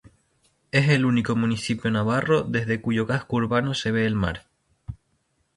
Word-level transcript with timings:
Es 0.71 0.89
el 0.89 1.05
único 1.05 1.35
municipio 1.35 1.91
navarro 1.91 2.41
desde 2.41 2.81
cuyo 2.81 3.05
casco 3.05 3.35
urbano 3.35 3.75
se 3.75 3.91
ve 3.91 4.07
el 4.07 4.15
mar. 4.15 4.47